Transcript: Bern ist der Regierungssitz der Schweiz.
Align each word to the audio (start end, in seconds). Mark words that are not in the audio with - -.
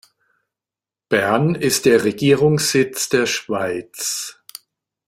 Bern 1.09 1.53
ist 1.53 1.85
der 1.85 2.03
Regierungssitz 2.03 3.07
der 3.09 3.27
Schweiz. 3.27 4.39